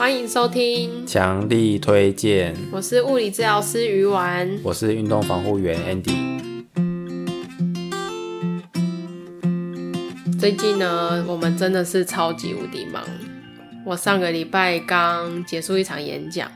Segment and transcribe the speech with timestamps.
[0.00, 2.56] 欢迎收听，强力推荐。
[2.72, 6.40] 我是物理治疗师鱼丸，我是运动防护员 Andy。
[10.40, 13.04] 最近呢，我们真的是超级无敌忙。
[13.84, 16.50] 我上个礼拜刚结束一场演讲，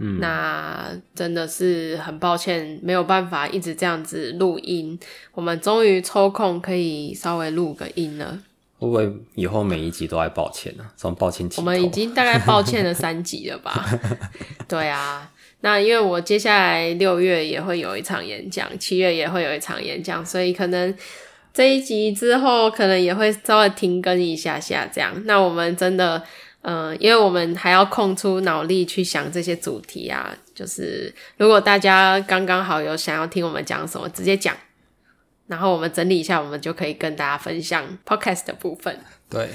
[0.00, 4.98] 嗯，那真的是很抱歉，没有办法一直这样子录音。
[5.34, 8.38] 我们终于抽空可以稍微录个音了。
[8.78, 10.84] 会不会以后每一集都来抱歉呢？
[10.96, 11.60] 从抱歉起。
[11.60, 13.84] 我们已经大概抱歉了三集了吧？
[14.68, 15.28] 对啊，
[15.62, 20.94] 那因为我接下来六月也会有一场演讲，七月也会有一场演讲，所以可能
[21.52, 25.12] 这一集之后可能也会稍微停更一下下这样。
[25.24, 26.22] 那我们真的，
[26.62, 34.54] 嗯、呃，因为我们还要空出脑力去想这些主题啊，就是如果大家刚刚好有想要听我们讲什么，直接讲。
[35.48, 38.96] 然后我们整理一下，我们就可以跟大家分享 podcast 的部分。
[39.28, 39.48] 对，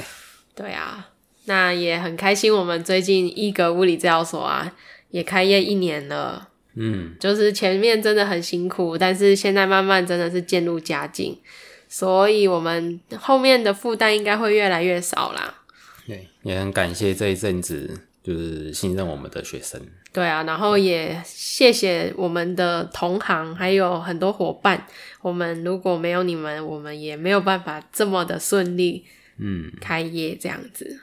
[0.54, 1.10] 对啊，
[1.46, 2.54] 那也很开心。
[2.54, 4.74] 我们最近一格物理治疗所啊，
[5.12, 6.50] 也开业一年了。
[6.76, 11.40] 嗯，就是前面真的很辛苦，但是现在慢慢真的是渐入佳境，
[11.88, 15.62] 所以我们后面的负担应该会越来越少啦。
[16.08, 19.80] 对，也很感谢这一阵子就是信任我们的学生。
[20.14, 24.86] 对啊，然后也谢谢我们的同行，还有很多伙伴。
[25.22, 29.04] 我们如果没有你们，我们也没有办法这么的顺利，
[29.40, 30.86] 嗯，开业这样子。
[30.88, 31.02] 嗯、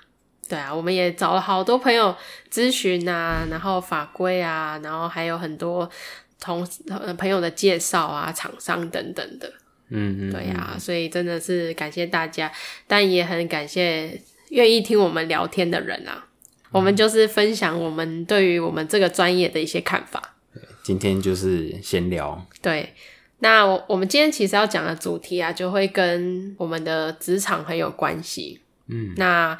[0.48, 2.14] 对啊，我们也找了好多朋友
[2.52, 5.90] 咨询啊，然后法规啊，然后还有很多
[6.38, 6.64] 同
[7.18, 9.52] 朋友的介绍啊，厂商等等的。
[9.88, 12.52] 嗯嗯，对啊，所以真的是感谢大家，
[12.86, 16.26] 但也很感谢愿意听我们聊天的人啊。
[16.72, 20.36] 我们就是分享我们对于我们这个专业的一些看法。
[20.82, 22.46] 今天就是闲聊。
[22.62, 22.94] 对，
[23.40, 28.60] 那我我们今天其实要讲的主题啊，就会跟我们的职场很有关系。
[28.86, 29.56] 嗯，那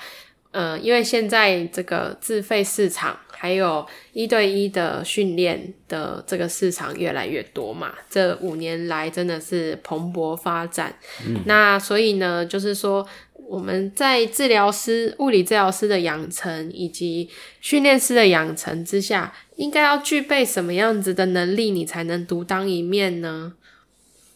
[0.53, 10.95] 呃，因为现在这个自费市场还有一对一的训练的这个市场越来越多嘛，这五年来真的是蓬勃发展。
[11.27, 13.07] 嗯，那所以呢，就是说。
[13.51, 17.29] 我们在治疗师、物理治疗师的养成以及
[17.61, 23.55] 训练师的养成之下，应该要具备什么样子的能力，你才能独当一面呢？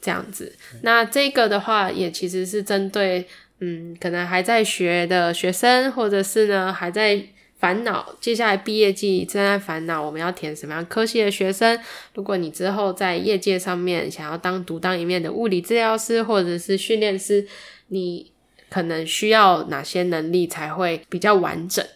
[0.03, 0.53] 这样子，
[0.83, 3.25] 那这个的话，也其实是针对，
[3.61, 7.25] 嗯，可能还在学的学生，或者是呢还在
[7.61, 11.79] 烦恼，接下来毕业季正在烦恼我们要填什么样科系的学生。
[12.15, 17.47] 如果你之后在业界上面想要当独当一面的物理治疗师或者是训练师，
[17.87, 18.34] 你。
[18.75, 21.87] 可能需要哪些能力才会比较完整？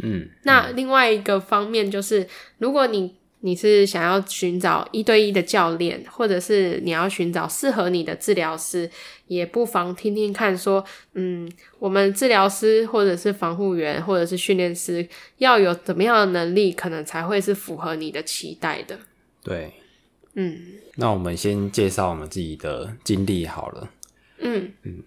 [0.00, 2.24] 嗯，那另外一个方面就是，
[2.58, 8.88] 如果你你是想要寻找一对一的教练，或者是你要寻找适合你的治疗师，
[9.26, 10.84] 也不妨听听看，说，
[11.14, 11.50] 嗯，
[11.80, 18.96] 我们治疗师或者是防护员或者是训练师要有怎么样的能力，可能才会是符合你的期待的。
[19.42, 19.72] 对，
[20.34, 20.56] 嗯，
[20.94, 23.90] 那我们先介绍我们自己的经历好了。
[24.38, 25.02] 嗯嗯。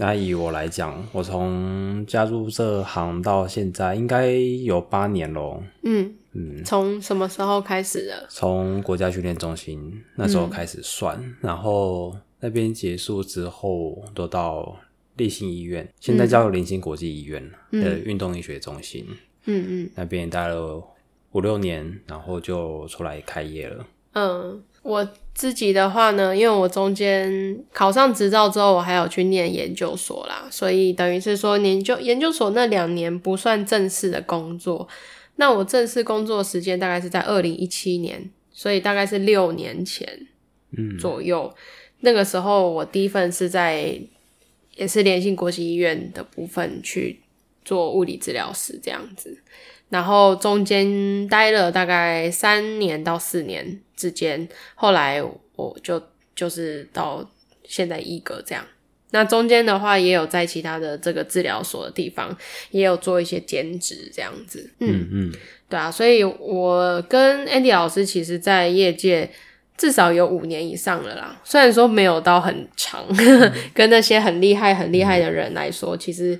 [0.00, 5.60] 那以我来讲，我从加入这行到现在应该有八年咯。
[5.82, 8.26] 嗯嗯，从什么时候开始的？
[8.28, 14.76] 从国家训练中心那时候开始算，嗯、然后那边结束之后，都到
[15.16, 19.04] 立新医院，现在叫林新国际医院的运动医学中心。
[19.46, 20.80] 嗯嗯，那边待了
[21.32, 23.86] 五六年，然后就出来开业了。
[24.12, 24.62] 嗯。
[24.80, 25.06] 我
[25.38, 34.88] 自己的话呢，因为我中间考上执照之后，我还有去念研究所啦，所以等于是说研究研究所那两年不算正式的工作。
[35.36, 40.26] 那我正式工作时间大概是在二零一七年，所以大概是六年前，
[40.76, 41.44] 嗯，左右。
[41.44, 41.58] 嗯、
[42.00, 43.96] 那个时候我第一份是在
[44.74, 47.20] 也是联信国际医院的部分去
[47.64, 49.38] 做物理治疗师这样子。
[49.90, 55.22] 然后中间待了大概三年到四年之间，后来
[55.56, 56.02] 我就
[56.36, 57.26] 就是到
[57.64, 58.62] 现在一格这样。
[59.12, 62.36] 那中间的话也有在其他的这个治疗所的地方，
[62.70, 64.70] 也有做一些兼职这样子。
[64.80, 65.32] 嗯嗯，
[65.70, 69.30] 对啊，所以我跟 Andy 老师其实，在业界
[69.78, 71.40] 至少有五年以上了啦。
[71.44, 76.38] 虽然说没有到很长，嗯、 跟那些很厉害很厉害的人来说，其实。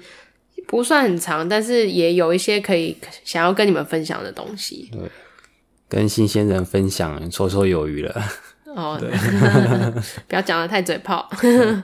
[0.68, 2.94] 不算很长，但是也有一些可以
[3.24, 4.90] 想要跟你们分享的东西。
[4.92, 5.00] 对，
[5.88, 8.22] 跟新鲜人分享，绰绰有余了。
[8.76, 9.10] 哦，对，
[10.28, 11.26] 不要讲的太嘴炮。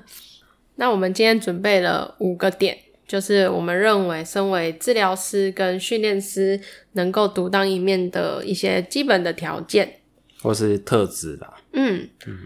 [0.76, 2.76] 那我们今天准备了五个点，
[3.08, 6.60] 就是我们认为身为治疗师跟训练师
[6.92, 10.00] 能够独当一面的一些基本的条件，
[10.42, 11.54] 或是特质啦。
[11.72, 12.40] 嗯嗯，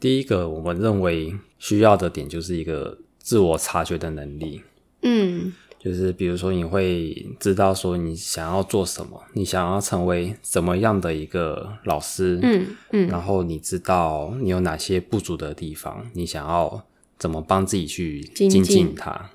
[0.00, 4.62] 第一个我们认为需要的点就是一个自我察觉的能力。
[5.02, 16.84] 嗯，就是比如说你会知道说你想要做什么，你想要成为怎么样的一个老师，嗯嗯，然后你知道你有哪些不足的地方，你想要
[17.16, 19.30] 怎么帮自己去精进它。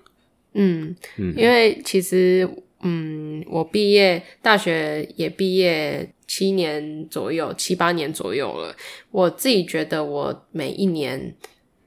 [0.53, 2.47] 嗯嗯，因为其实，
[2.81, 8.75] 嗯，我毕业大学也毕业七年左右，七八年左右了。
[9.09, 11.35] 我自己觉得，我每一年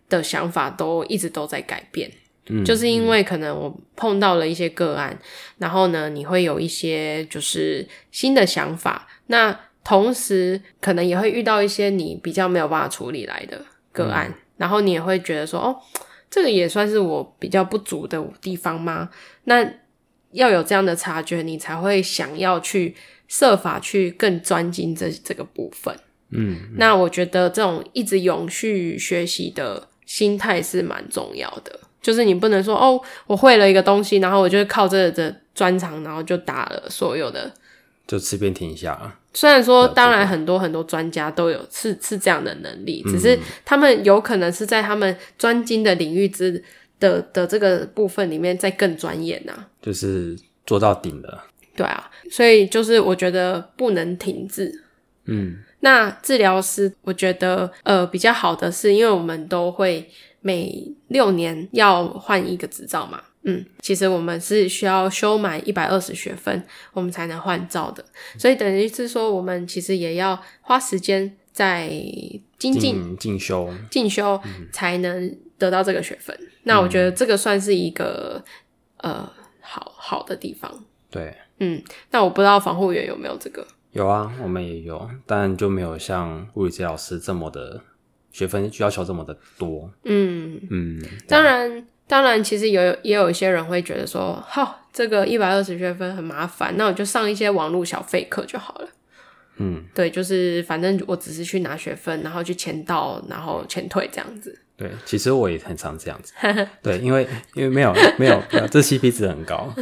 [0.09, 2.11] 的想法都一直都在改变。
[2.49, 5.19] 嗯，就是因为可能我碰到了一些个案，
[5.59, 9.07] 然后呢，你会有一些就是新的想法。
[9.27, 15.77] 那同时，可能也会遇到一些你比较没有办法处理来的个案，嗯，然后你也会觉得说，哦。
[16.29, 19.09] 这个也算是我比较不足的地方吗？
[19.45, 19.65] 那
[20.33, 22.95] 要有这样的察觉，你才会想要去
[23.29, 25.95] 设法去更专精这这个部分。
[26.31, 31.81] 嗯，嗯，那我觉得这种一直永续学习的心态是蛮重要的。
[32.07, 37.53] 就是你不能说哦，我会了一个东西，然后我就靠这个的专长，然后就打了所有的，
[38.07, 39.13] 就吃遍天下了。
[39.35, 46.63] 虽然说，当然很多很多专家都有是是这样的能力，只是他们有可能是在他们专精的领域之
[47.01, 49.53] 的的这个部分里面再更专业呐，
[49.83, 51.47] 就是做到顶了。
[51.75, 54.85] 对啊，所以就是我觉得不能停滞。
[55.25, 60.09] 嗯，那治疗师我觉得呃比较好的是，因为我们都会
[60.47, 63.21] 每六年要换一个执照嘛。
[63.43, 68.05] 嗯，其实我们是需要修满一百二十学分，我们才能换照的。
[68.39, 71.89] 所以等于是说，我们其实也要花时间在
[72.59, 74.41] 精进、进修、进修，
[74.73, 76.37] 才能得到这个学分。
[76.41, 78.45] 嗯、那我觉得这个算是一个
[78.99, 79.29] 呃
[79.61, 80.85] 好好的地方。
[81.11, 83.67] 对，嗯，那我不知道防护员有没有这个？
[83.93, 87.81] 有啊，我们也有，但就没有像物理治疗师这么的
[88.37, 89.91] 学分要求这么的多。
[90.05, 91.87] 嗯嗯，当然。
[92.09, 98.89] 当然，其实有也有一些人会觉得说，好，这个一百二十学分很麻烦，那我就上一些网络小费课就好了。
[99.57, 104.57] 嗯，对，就是反正我只是去拿学分，然后去签到，然后签退这样子。
[104.77, 106.33] 对，其实我也很常这样子。
[106.83, 108.41] 对，因为因为没有没有，
[108.71, 109.73] 这 CP 值很高。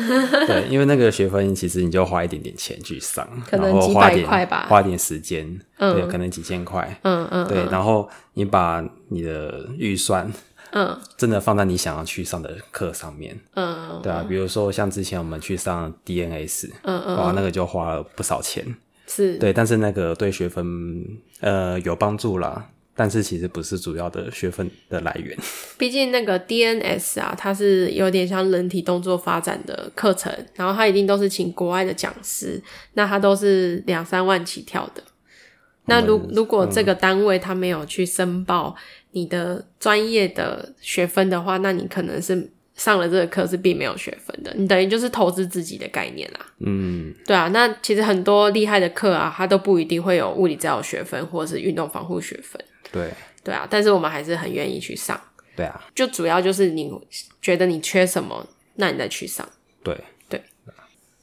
[0.46, 6.98] 对，因为那个学分其实你就花一点点钱去上，可能几百块吧，花点时间，嗯、对，可能几千块。
[7.02, 10.32] 嗯嗯，对，然后你把你的预算。
[10.76, 13.38] 嗯，真的放在你想要去上的课上面。
[13.54, 18.74] 嗯，对啊，比如说像之前我们去上 DNS，嗯嗯，哇，那个就花了不少钱。
[19.06, 20.66] 是，对，但是那个对学分
[21.40, 25.36] 呃有帮助啦，但是其实不是主要的学分的来源。
[25.76, 32.62] 毕竟那个 DNS 啊，它是有点像人体动作发展的课程，然后它一定都是请国外的讲师，
[32.92, 35.02] 那它都是两三万起跳的。
[35.86, 38.74] 那如如果这个单位他没有去申报
[39.10, 46.40] 你的专业的学分的话，那你可能是上了这个课是并没有学分的，你等于就是投资自己的概念啦。
[46.60, 47.48] 嗯，对啊。
[47.48, 52.58] 那其实很多厉害的课啊，它都不一定会有物理治疗学分或者是运动防护学分。
[52.94, 53.12] 对，
[53.42, 53.66] 对啊。
[53.68, 55.20] 但是我们还是很愿意去上。
[55.54, 55.84] 对啊。
[55.94, 56.90] 就主要就是你
[57.42, 58.46] 觉得你缺什么，
[58.76, 59.46] 那你再去上。
[59.82, 59.98] 对
[60.28, 60.40] 对。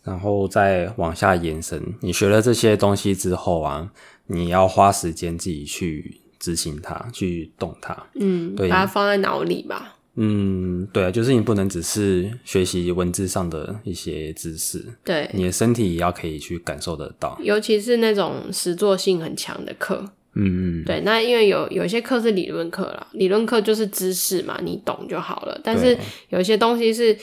[0.04, 3.92] 然后再往下延伸，你学了这些东西之后啊。
[4.28, 9.98] 你要花时间自己去执行它，去动它，嗯，对，把它放在脑里吧。
[10.16, 17.38] 嗯，对啊，就是你不能只是学习文字上的一些知识，对，你的身体也要可以去感受得到。
[17.42, 21.02] 尤其是那种实作性很强的课，嗯嗯，对。
[21.02, 25.60] 那因为有有些课是理论课啦，理论课就是知识嘛，你懂就好了。
[25.64, 25.98] 但是
[26.30, 27.18] 有一些东西是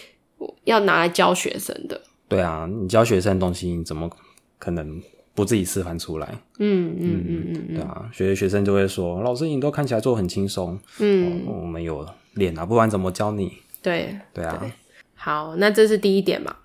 [0.64, 2.00] 要拿来教学生的。
[2.28, 4.10] 对啊，你教学生的东西，你怎么
[4.58, 5.00] 可能？
[5.34, 6.26] 不自己示范出来，
[6.58, 13.52] 嗯嗯嗯嗯嗯，对啊，学学生就会说，老师你都看起来做很轻松，嗯、哦，我们有练啊，不然怎么教你？
[13.80, 14.72] 对，对啊对。
[15.14, 16.56] 好，那这是第一点嘛？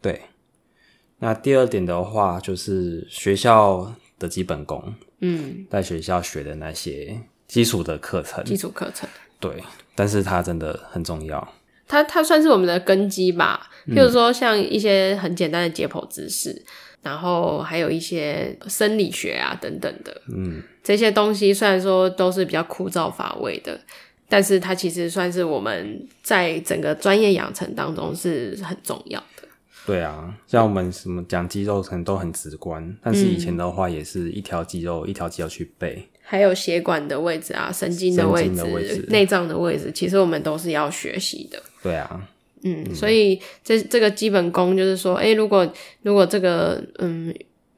[0.00, 0.20] 对。
[1.18, 9.08] 那第二点的话，就是学校的基本功，嗯，在学校学的那些基础的课程，基础课程，
[9.38, 9.62] 对，
[9.94, 11.54] 但是它真的很重要，
[11.86, 16.64] 它它算是我们的根基吧，譬如说像一些很简单的解剖知识。
[17.02, 23.80] 然后还有一些生理学啊等等的，嗯，这些东西虽然说都是比较枯燥乏味的，
[24.28, 29.18] 但是它其实算是我们在整个专业养成当中是很重要。
[29.18, 29.26] 的。
[29.90, 41.60] 对啊，像我们什么讲肌肉可能都很直观，但是以前的话也是一条肌肉一条肌肉去背，还有血管的位置啊、神经的位置、内脏的位置，其实我们都是要学习的。
[41.82, 42.28] 对啊。
[42.62, 45.66] 嗯，所以这这个基本功就是说，诶，如果
[46.02, 47.34] 如果这个嗯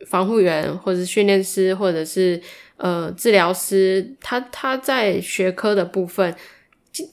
[0.07, 2.42] 防护员或者是训练师或者是
[2.78, 6.35] 呃治疗师，他他在学科的部分，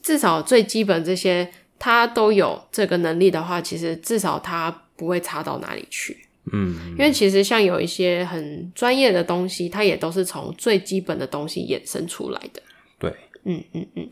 [0.02, 6.14] 至少最基本这些他都有这个能力的话，其实至少他不会差到哪里去。
[6.52, 12.60] 嗯，因为其实像有一些很专业的东西，它也都是从最基本的东西衍生出来的。
[12.98, 13.10] 对，
[13.44, 14.08] 嗯嗯嗯，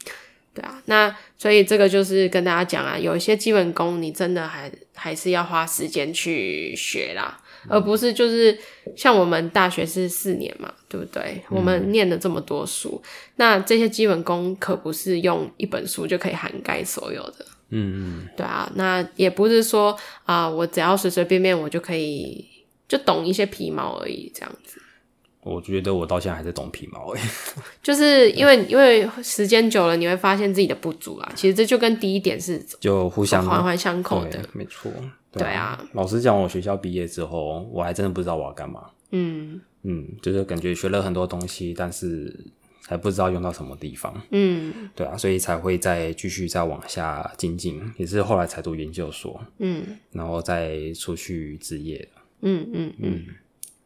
[0.55, 0.81] 对啊。
[0.87, 8.57] 那所以这个就是跟大家讲啊，有一些基本功，你真的还还是要花时间去学啦，嗯、而不是就是
[8.97, 11.43] 像我们大学是四年嘛，对不对？
[11.51, 13.03] 嗯、我们念了这么多书，
[13.37, 17.47] 那这些基本功可不是用一本书就可以涵盖所有的。
[17.71, 19.93] 嗯嗯，对啊，那也不是说
[20.25, 22.47] 啊、呃，我只要随随便便我就可以
[22.89, 24.81] 就懂一些皮毛而已，这样子。
[25.43, 27.21] 我觉得我到现在还是懂皮毛诶，
[27.83, 31.33] 就是因为因为时间久了，你会发现自己的不足啦。
[31.35, 34.91] 其实这就跟第一点是就互相环环相扣的，没错。
[35.31, 38.83] 对啊，老实讲，我学校毕业之后，我还真的不知道我要干嘛。
[39.11, 42.35] 嗯嗯，就是感觉学了很多东西，但是。
[42.91, 52.09] 还不知道用到什么地方，嗯，对啊，所以才会再继续再往下精进，也是后来才读研究所，嗯，然后再出去职业，
[52.41, 53.27] 嗯嗯嗯，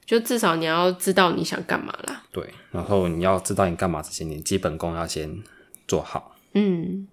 [0.07, 5.43] 就至少你要知道你想干嘛啦，对，然后你要知道你干嘛这些，你基本功要先
[5.89, 7.09] 做好，嗯，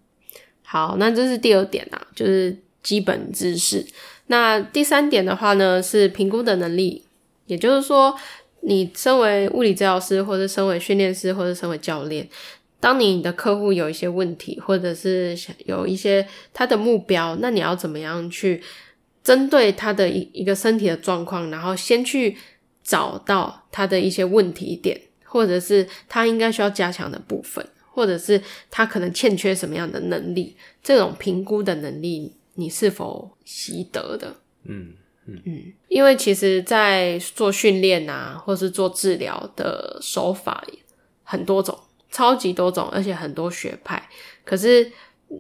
[0.62, 3.84] 好，那这是第二点啊，就是基本知识。
[4.28, 7.06] 那第三点的话呢，是评估的能力，
[7.48, 8.16] 也就是说。
[8.62, 12.28] 你身为物理治疗师，或者身为训练师，或者身为教练，
[12.80, 18.62] 当你的客户有一些问题，或者是有一些他的目标，那你要怎么样去
[19.24, 22.38] 针对他的一一个身体的状况，然后先去
[22.84, 34.36] 找到他的一些问题点，或者是他应该需要加强的部分，或者是他可能欠缺什么样的能力，这种评估的能力，你是否习得的？
[34.64, 34.94] 嗯。
[35.46, 40.64] 嗯，因为其实，在做训练啊，或是做治疗的手法
[41.24, 41.78] 很多种，
[42.10, 44.10] 超级多种，而且很多学派。
[44.44, 44.92] 可是，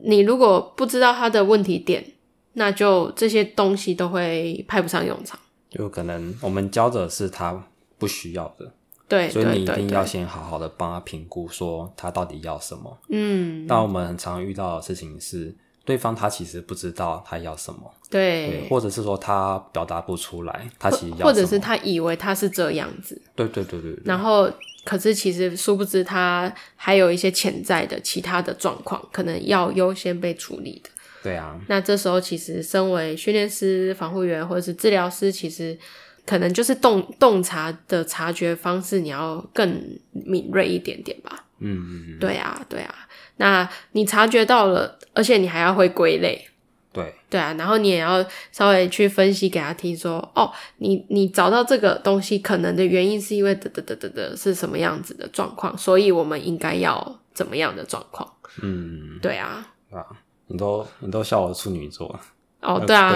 [0.03, 2.05] 你如果不知道他的问题点，
[2.53, 5.39] 那就这些东西都会派不上用场。
[5.69, 7.67] 就可能我们教的是他
[7.97, 8.73] 不需要的，
[9.07, 12.97] 对，所以你一定要先好好的帮他评估，说他到底要什么。
[13.09, 15.55] 嗯，但我们很常遇到的事情是。
[15.89, 24.47] 对方他其实不知道他要什么，对，对，或者是说他表达不出来，他其实要或者是他以为他是这样子，对对对对，对，然后
[24.83, 30.91] 可是其实殊不知他还有一些潜在的其他的状况，可能要优先被处理的。
[31.23, 35.75] 对啊，那这时候其实身为训练师、防护员或者是治疗师，其实
[36.23, 41.45] 可能就是洞洞察的察觉方式，你要更敏锐一点点吧。
[41.59, 42.93] 嗯嗯嗯，对啊对啊。
[43.37, 46.47] 那你察觉到了，而且你还要会归类，
[46.91, 47.15] 对。
[47.29, 58.27] 对啊，然后你也要稍微去分析给他听说，说哦，你你找到这个东西可能的原因是因为得得得得得是什么样子的状况，所以我们应该要怎么样的状况？
[58.63, 60.03] 嗯，对啊，啊，
[60.47, 62.19] 你都你都笑我处女座。
[62.61, 63.13] 哦，对啊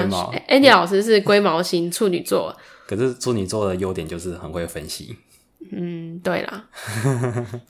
[0.48, 2.56] ，Andy 老师是龟毛型处女座，
[2.88, 5.18] 可是处女座的优点就是很会分析。
[5.72, 6.66] 嗯，对啦，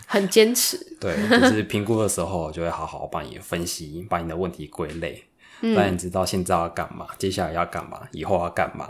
[0.07, 0.77] 很坚持。
[1.00, 5.23] 对，就是评估的时候，就会好好帮你分析，把你的问题归类，
[5.62, 8.89] 让、嗯、你知道现在要干嘛，接下来要干嘛，以后要干嘛。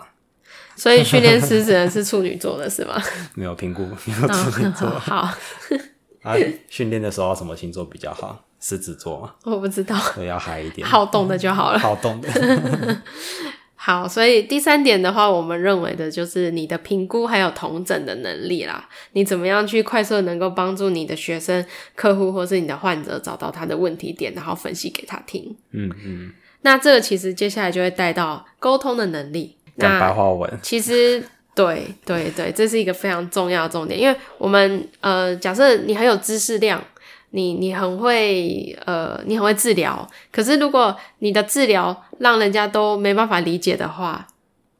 [0.76, 3.02] 所以训练师只能是处女座的是吗？
[3.36, 4.88] 没有评估，没有处女座。
[4.88, 5.30] 哦、好。
[6.24, 6.36] 啊，
[6.70, 8.46] 训练的时候什么星座比较好？
[8.60, 9.36] 狮子座吗？
[9.44, 10.00] 我不知道。
[10.16, 11.80] 对，要嗨一点，好动的就好了。
[11.80, 12.30] 好动的。
[13.86, 18.88] 好，所以第三点的话，我们认为的就是你的评估还有同整的能力啦。
[19.12, 25.54] 你怎么样去快速能够帮助你的学生、客户或是你的患者找到他的问题点，然后分析给他听。
[25.72, 26.32] 嗯嗯。
[26.62, 29.58] 那这个其实接下来就会带到沟通的能力。
[29.76, 30.50] 那白话文。
[30.62, 31.22] 其实，
[31.54, 36.82] 对对对，这是一个非常重要的重点，因为我们呃，假设你很有知识量。
[37.36, 44.28] 你你很会呃，你很会治疗，可是如果你的治疗让人家都没办法理解的话，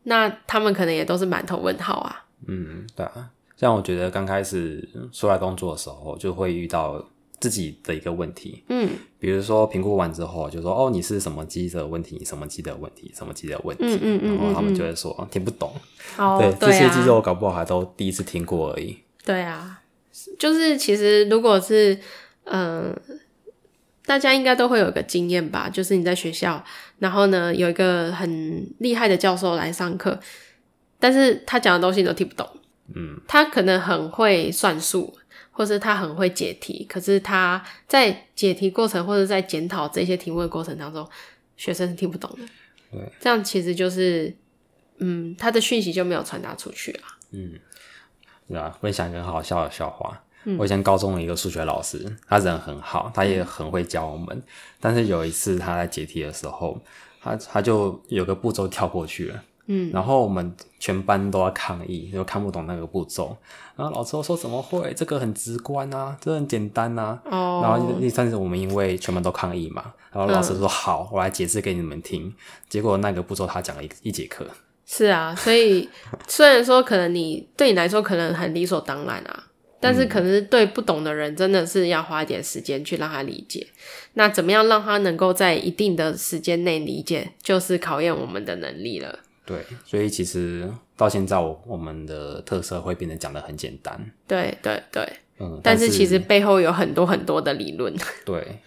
[0.04, 2.26] 那他们可能也都是满头问号啊。
[2.48, 7.04] 嗯，对啊，像我觉得刚开始出来工作的时候，就会遇到
[7.40, 8.64] 自己的一个问题。
[8.70, 15.74] 嗯，比如说评估完之后，就说哦，你是什么肌的问题，什么肌的问题，什么肌的问题，嗯嗯嗯，然后他们就会说听不懂。
[16.20, 19.00] 哦， 对，对啊，这些肌肉搞不好还都第一次听过而已。
[19.26, 19.82] 对啊，
[20.38, 22.00] 就是其实如果是。
[22.46, 22.96] 嗯，
[24.06, 26.64] 大家应该都会有一个经验吧，就是你在学校，
[27.00, 30.20] 然后呢，有一个很厉害的教授来上课，
[31.00, 32.48] 但是他讲的东西你都听不懂。
[32.94, 35.16] 嗯，他可能很会算数，
[35.52, 41.10] 或是他很会解题，可是他在解题过程或者在检讨这些题目的过程当中，
[41.56, 42.46] 学生是听不懂的。
[42.92, 44.36] 对，这样其实就是，
[44.98, 47.18] 嗯，他的讯息就没有传达出去啊。
[47.32, 47.54] 嗯，
[48.50, 50.23] 对啊，分享一个很好笑的笑话。
[50.46, 54.28] 嗯、我以前高中的一个数学老师，他人很好，他也很会教我们。
[54.36, 54.44] 嗯、
[54.80, 56.80] 但是有一次他在解题的时候，
[57.22, 59.44] 他他就有个步骤跳过去了。
[59.68, 63.34] 嗯，然后我们全班都要抗议，就看不懂那个步骤。
[63.78, 64.94] 然后老师说：“怎么会？
[64.94, 67.62] 这个很直观啊，这很简单啊。”哦。
[67.64, 72.36] 然后第三次我们因为全班都抗议嘛，然后老师说：“嗯、好，我来解释给你们听。”
[72.68, 74.46] 结果那个步骤他讲了一一节课。
[74.86, 75.90] 是啊，所以
[76.28, 79.44] 虽然说可能你对你来说可能很理所当然啊，
[79.84, 83.68] 但是可能是对不懂的人真的是要花一点时间去让他理解。
[84.14, 89.20] 那怎么样让他能够在一定的时间内理解，就是考验我们的能力了。
[89.46, 94.00] 对，所以其实到现在，我我们的特色会变得讲得很简单。
[94.26, 95.04] 对对对，
[95.38, 97.94] 嗯，但是，但是其实背后有很多很多的理论。
[98.24, 98.60] 对，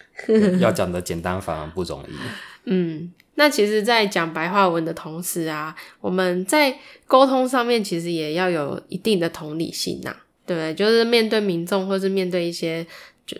[0.59, 2.13] 要讲的简单反而不容易。
[2.69, 10.73] 嗯，那其实，在讲白话文的同时啊，我们在沟通上面其实也要有一定的同理心呐、啊，对不对？
[10.73, 12.87] 就是面对民众，或是面对一些，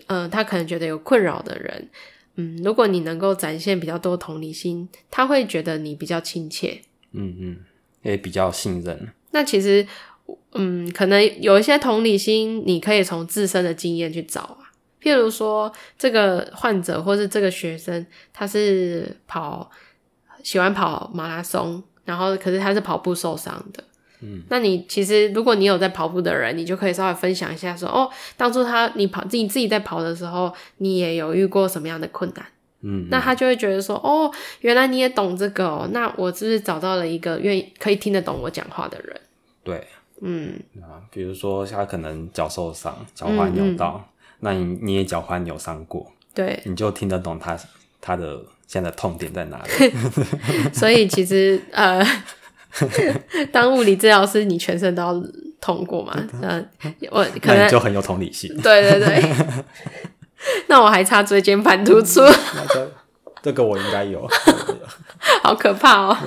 [0.07, 1.89] 嗯、呃，他可能觉得有困扰的人，
[2.35, 6.81] 嗯，如果你能够展现比较多同理心，他会觉得你比较亲切。
[7.13, 7.57] 嗯嗯，
[8.03, 9.07] 也比较信任。
[9.31, 9.87] 那其实，
[10.53, 14.69] 嗯，可能有一些同理心，你可以从自身的经验去找啊。
[15.01, 19.71] 譬如说，这个患者或是这个学生，他是跑
[20.43, 23.83] 喜欢跑马拉松，然后可是他是跑步受伤的。
[24.21, 32.45] 嗯，那你其实如果你有在跑步的人，你就可以稍微分享一下说，哦，当初他你跑自己自己在跑的时候，你也有遇过什么样的困难？
[32.81, 34.31] 嗯，那他就会觉得说，哦，
[34.61, 39.19] 原来你也懂这个哦，那我是不是找到了一个愿意可以听得懂我讲话的人？
[39.63, 39.87] 对，
[40.21, 47.57] 嗯，啊，比如说他可能脚受伤，脚踝扭到，嗯嗯，那你你也脚踝扭伤过，对，你就听得懂他
[47.99, 49.91] 他的现在的痛点在哪里。
[50.71, 52.05] 所以其实呃，
[53.51, 55.23] 当物理治疗师，你全身都要
[55.59, 56.13] 痛过嘛？
[56.41, 56.69] 嗯，
[57.11, 58.49] 我 可能就很有同理心。
[58.61, 59.23] 对 对对。
[60.67, 62.21] 那我还差椎间盘突出，
[63.41, 64.27] 这个我应该有，
[65.41, 66.17] 好可怕哦。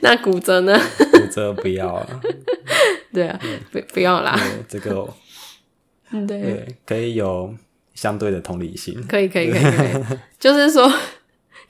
[0.00, 0.78] 那骨折呢？
[1.10, 2.20] 骨折不要了。
[3.12, 3.40] 对啊，
[3.72, 4.38] 不不要啦。
[4.68, 5.08] 这个，
[6.10, 7.54] 对对，可以有
[7.94, 9.02] 相对的同理心。
[9.08, 10.92] 可以可以可以可以，就是说，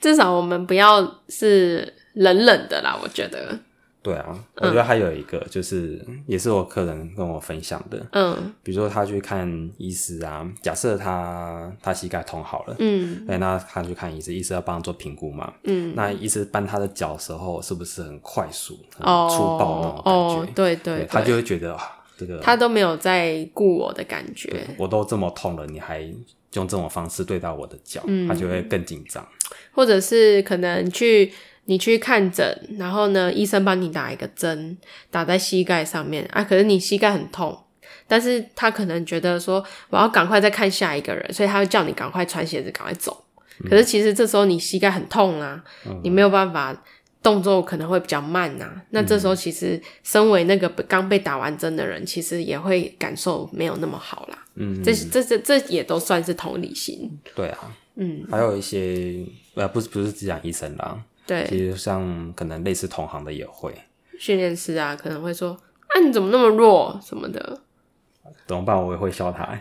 [0.01, 3.57] 至少我们不要是冷冷的啦，我觉得。
[4.01, 20.11] 对啊，我觉得还有一个就是，也是我客人跟我分享的，嗯，比如说他去看医师啊，假设他他膝盖痛好了，嗯，对，那他去看医师，医师要帮他做评估嘛，嗯，那医师搬他的脚的时候，是不是很快速、很粗暴那种感觉？
[20.11, 26.07] 哦，对对，对，他就会觉得啊，这个他都没有在顾我的感觉，我都这么痛了，你还
[26.59, 29.27] 用这种方式对待我的脚，嗯，他就会更紧张，
[29.71, 31.31] 或者是可能去。
[31.67, 34.77] 你去看诊，然后呢，医生帮你打一个针，
[35.09, 36.43] 打在膝盖上面啊。
[36.43, 37.59] 可是你膝盖很痛，
[38.07, 43.25] 但是他可能觉得说，我要赶快再看下一个人，所以他会叫你赶快穿鞋子，赶快走。
[43.63, 46.83] 嗯、可是其实这时候你膝盖很痛啊，嗯、你没有办法，
[47.23, 48.83] 动作可能会比较慢啊。
[48.91, 54.44] 那这时候其实身为那个刚被打完针的人，其实也会感受没有那么好啦。
[54.55, 57.19] 嗯，这这这这也都算是同理心。
[57.35, 60.97] 对啊，嗯，还有一些呃，不是不是只讲医生啦。
[61.27, 63.73] 对，其实像可能类似同行的也会，
[64.19, 67.59] 训练师啊，可能会说：“啊，你怎么那么弱？”什么的，
[68.47, 68.75] 怎么办？
[68.81, 69.59] 我也会笑他。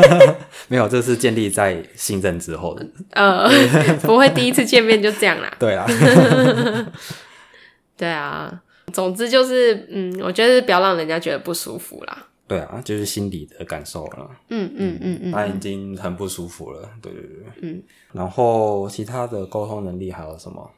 [0.68, 2.86] 没有，这是建立在信任之后的。
[3.12, 3.48] 呃，
[4.02, 5.52] 不会第一次见面就这样啦。
[5.58, 5.86] 对啊，
[7.96, 8.62] 对啊。
[8.92, 12.26] 总之就是，嗯，我觉得是不要让人家觉得不舒服啦。
[12.50, 14.28] 对啊，就是心理的感受了。
[14.48, 16.90] 嗯嗯嗯嗯，他已经很不舒服了。
[17.00, 17.80] 对对对，嗯。
[18.12, 20.68] 然后其他的沟通能力还有什么？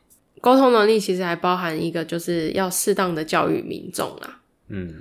[0.42, 4.42] 沟通能力其实还包含一个，就是要适当的教育民众啊。
[4.68, 4.96] 嗯，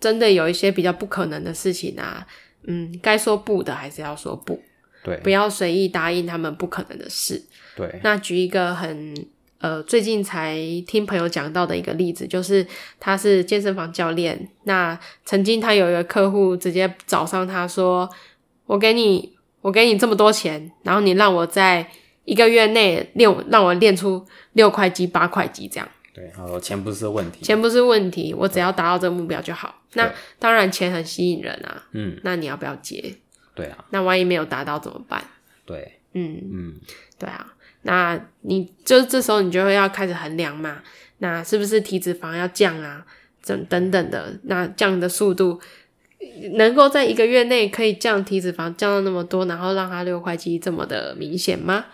[0.00, 2.26] 真的有一些比较不可能的事情啊，
[2.64, 4.60] 嗯，该说不的还是要说不。
[5.04, 7.40] 对，不要随意答应他们不可能的事。
[7.76, 9.14] 对，那举一个很
[9.60, 12.66] 呃最近才听朋友讲到的一个例子，就是
[13.00, 18.08] 他是健身房教练，那曾经他有一个客户直接找上他说
[18.66, 21.88] ：“我给你，我给你这么多钱，然后你让我在。”
[22.26, 25.88] 一个月内练，让我练出六块肌、八块肌这样。
[26.12, 29.82] 对，他说钱不是问题，钱不是问题，我只要达到这个目标就好。
[29.92, 33.14] 那当然钱很吸引人啊，嗯，那你要不要接？
[33.54, 35.22] 对啊，那万一没有达到怎么办？
[35.64, 36.74] 对，嗯嗯，
[37.16, 37.54] 对啊，
[37.86, 40.82] 那你就这时候你就会要开始衡量嘛，
[41.18, 43.06] 那是不是体脂肪要降啊？
[43.46, 45.60] 等等等的，那降的速度。
[46.54, 51.84] 能够在一个月内可以降体脂肪降到那么多，然后让他六块肌这么的明显吗？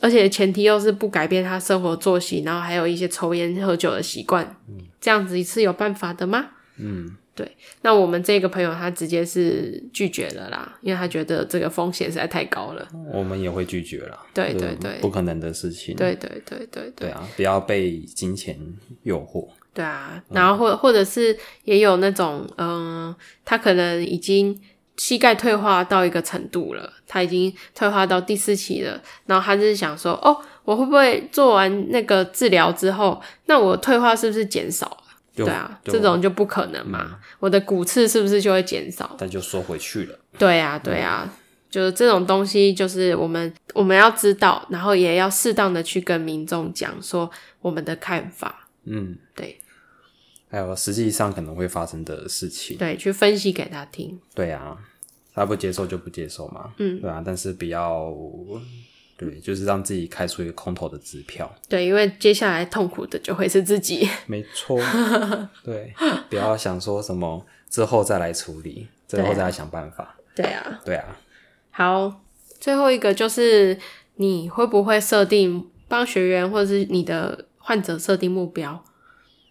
[0.00, 6.46] 而且前提又是不改变他生活作息，然后还有一些抽烟喝酒的习惯，嗯，这样子是有办法的吗？
[6.78, 12.88] 嗯，对，那我们这个朋友他直接是拒绝了啦，因为他觉得这个风险实在太高了。
[13.12, 14.18] 我们也会拒绝了。
[14.32, 15.96] 对对对，不可能的事情。
[15.96, 17.08] 对对对对对。
[17.08, 18.56] 对啊，不要被金钱
[19.02, 19.48] 诱惑。
[19.72, 24.56] 对啊，然后或、嗯、或者是也有那种，嗯、呃，他可能已经
[24.96, 34.98] 膝盖退化到一个程度了，他已经退化到第四期了，然后他就是想说，哦，我会不会做完那个治疗之后，那我退化是不是减少了？
[35.34, 39.16] 对啊，这种就不可能嘛，嗯、我的骨刺是不是就会减少？
[39.18, 40.18] 但就缩回去了。
[40.38, 41.30] 对啊，对啊，嗯、
[41.68, 48.68] 就是这种东西，就是我们我们要知道，然后也要适当的去跟民众讲说我们的看法。
[48.84, 49.60] 嗯，对。
[50.50, 54.16] 还有实际上可能会发生的事情，对，去分析给他听。
[54.36, 54.76] 对啊，
[55.34, 56.72] 他不接受就不接受嘛。
[56.78, 58.14] 嗯，对啊，但是不要，
[59.24, 61.52] 对，就是让自己开出一个空头的支票。
[61.68, 64.08] 对，因为接下来痛苦的就会是自己。
[64.26, 64.78] 没错。
[65.64, 65.94] 对，
[66.28, 70.16] 不要想说什么之后再来处理，之后再来想办法。
[70.34, 71.16] 对啊，对啊。
[71.70, 72.20] 好，
[72.60, 73.78] 最后一个就是
[74.16, 78.84] 你会不会设定帮学员或者是你的患者设定目标？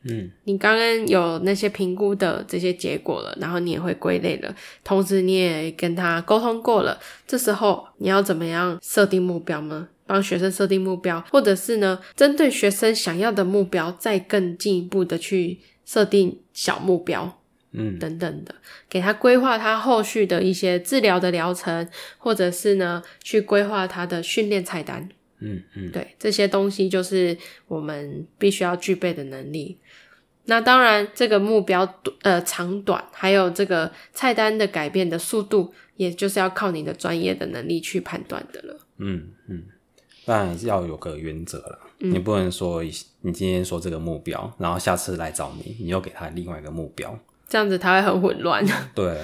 [0.05, 6.99] 嗯，你刚刚有那些评估的这些结果了，然后你也会归类了，同时你也跟他沟通过了。
[7.25, 9.87] 这时候你要怎么样设定目标呢？
[10.05, 17.39] 帮学生设定目标，或者是呢，针对学生想要的目标，再更进一步的去设定小目标，
[17.71, 18.53] 嗯，等等的，
[18.89, 21.87] 给他规划他后续的一些治疗的疗程，
[22.17, 25.07] 或者是呢，去规划他的训练菜单。
[25.43, 29.77] 嗯嗯，对，这些东西就是我们必须要具备的能力。
[30.45, 38.77] 那当然，这个目标呃长短，还有这个菜单的改变的速度，也就是要靠你的专业的能力去判断的了。
[38.97, 39.63] 嗯嗯，
[40.25, 42.83] 当然要有个原则了，嗯，你不能说
[43.21, 48.65] 你今天说这个目标，然后下次来找你，你又给他另外一个目标，这样子他会很混乱。
[48.93, 49.17] 对，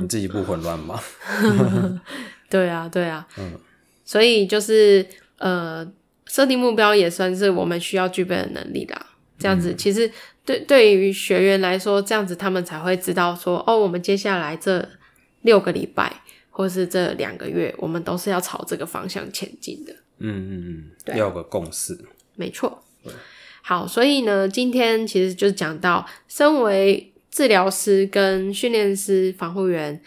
[0.00, 0.98] 你自己不混乱吗？
[2.48, 3.28] 对啊，对啊。
[3.36, 3.52] 嗯，
[4.02, 5.06] 所以就是。
[5.42, 5.92] 呃，
[6.26, 9.06] 设定目标也算是我们需要具备的能力啦。
[9.38, 10.08] 这样子，其实
[10.44, 14.88] 对对于学员来说，这样子他们才会知道说，哦，我们接下来这
[15.40, 19.92] 六个礼拜，或是这两个月，我们都是要朝这个方向前进的。
[20.18, 21.98] 嗯嗯嗯，对，要有个共识。
[22.36, 22.84] 没错。
[23.62, 30.00] 好，所以呢，今天其实就讲到，身为治疗师、跟训练师、防护员，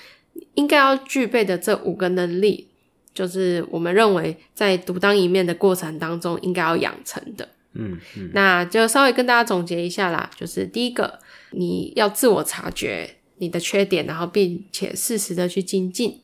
[0.54, 2.70] 应该要具备的这五个能力。
[3.16, 10.30] 就是我们认为在独当一面的过程当中应该要养成的，嗯嗯，那就稍微跟大家总结一下啦。
[10.38, 11.18] 就是第一个，
[11.52, 16.22] 你要自我察觉你的缺点，然后并且适时的去精进。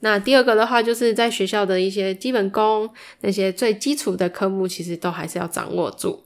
[0.00, 2.88] 那第二个的话，就是在学校的一些基本功，
[3.22, 6.24] 那些最基础的科目，其实都还是要掌握住。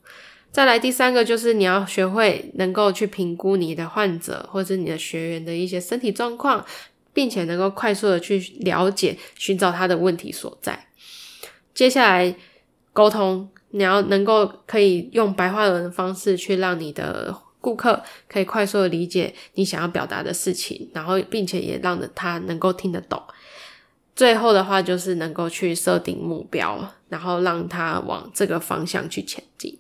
[0.51, 6.63] 再来第三个，就是你要学会能够去评估你的患者或者你的学员的一些身体状况。
[7.13, 10.89] 并且能够快速的去了解、寻找他的问题所在。
[11.75, 12.35] 接下来
[12.93, 23.23] 沟通，你要能够可以用白话文的方式去让你的顾客可以快速的理解你想要表达的事情，然后并且也让他能够听得懂。
[24.15, 29.79] 最后的话就是能够去设定目标，然后让他往这个方向去前进。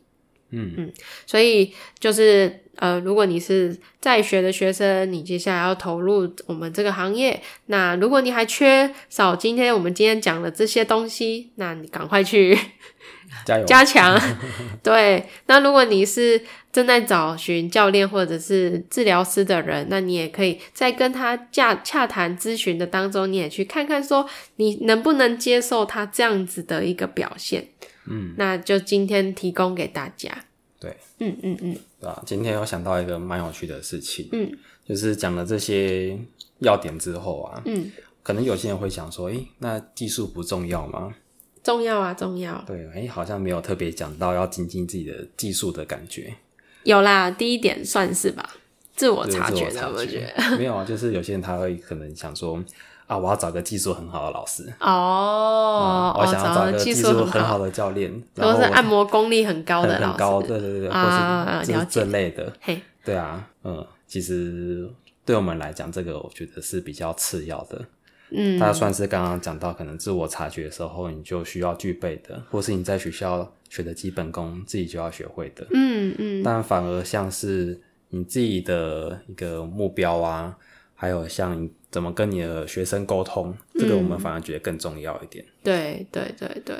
[0.52, 0.92] 嗯嗯，
[1.26, 2.60] 所以就是。
[2.76, 12.58] 呃，如果你是在学的学生，你接下来要投入我们这个行业，那如果你还缺少今天我们今天讲的这些东西，那你赶快去
[13.44, 14.18] 加油加强。
[14.82, 16.40] 对，那如果你是
[16.72, 27.68] 正在找寻教练或者是治疗师的人，那你也可以在跟他洽洽谈咨询的当中，你也去看看说你能不能接受他这样子的一个表现。
[28.06, 30.44] 嗯，那就今天提供给大家。
[30.80, 32.22] 对，嗯嗯嗯，对吧？
[32.26, 34.50] 今天有想到一个蛮有趣的事情，嗯，
[34.84, 36.18] 就是讲了这些
[36.58, 37.90] 要点之后啊，嗯，
[38.22, 41.14] 可能有些人会想说，诶，那技术不重要吗？
[41.62, 42.60] 重要啊，重要。
[42.66, 46.34] 对，诶，好像没有特别讲到要精进自己的技术的感觉。
[46.82, 48.56] 有啦，第一点算是吧，
[49.02, 52.62] 自我察觉的，我觉得没有啊，就是有些人他会可能想说。
[53.08, 53.18] 啊！
[53.18, 64.88] 我要找个技术很好的老师哦、嗯，我想要找个技术很好的教练，都是按摩功力很高的老师，很高，对对对，啊、或是就是这类的，嘿，对啊，嗯，其实
[65.26, 67.84] 对我们来讲，这个我觉得是比较次要的，
[68.30, 77.78] 嗯，它算是刚刚讲到可能自我察觉的时候，你就需要具备的，或是你在学校学的基本功，自己就要学会的，嗯嗯，但反而像是
[78.12, 80.56] 你自己的一个目标啊，
[80.94, 81.68] 还有像。
[81.92, 83.54] 怎么跟你的学生沟通？
[83.78, 85.44] 这个我们反而觉得更重要一点。
[85.44, 86.74] 嗯、对对对对，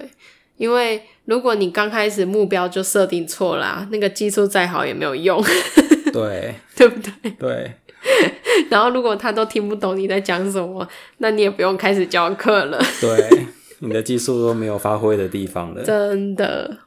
[0.56, 5.38] 因为如果你刚开始目标就设定错啦，那个技术再好也没有用。
[6.14, 7.30] 对， 对不对？
[7.32, 7.72] 对，
[8.70, 12.82] 然后如果他都听不懂你在讲什么，那你也不用开始教课了。
[12.98, 13.46] 对，
[13.80, 15.84] 你的技术都没有发挥的地方了。
[15.84, 16.78] 真的。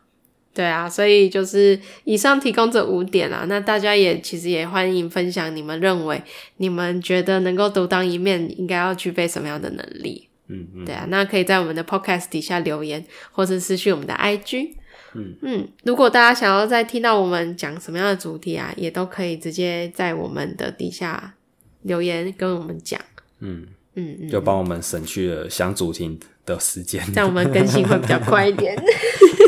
[0.55, 6.19] 对啊，所以就是以上提供这五点啊，那大家也其实也欢迎分享你们认为
[6.57, 10.29] 你们觉得能够独当一面应该要具备什么样的能力。
[10.47, 14.69] 嗯嗯，对啊，那可以在我们的 podcast 底下留言，或是私讯我们的 IG。
[15.15, 21.33] 嗯嗯，如果大家想要再听到我们讲什么样的主题啊，也都可以直接在我们的底下
[21.81, 22.99] 留言跟我们讲。
[23.39, 23.65] 嗯
[23.95, 28.75] 嗯嗯，就帮我们省去了想主题的时间，这样我们更新会比较快一点。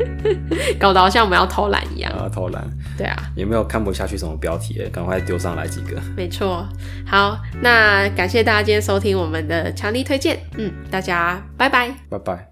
[0.78, 2.28] 搞得好像我们要偷懒一样啊！
[2.28, 2.64] 偷懒，
[2.96, 4.82] 对啊，有没有看不下去什么标题？
[4.92, 6.00] 赶快丢上来几个。
[6.16, 6.66] 没错，
[7.06, 12.51] 好，那感谢大家今天收听我们的强力推荐，嗯，大家拜拜，拜拜。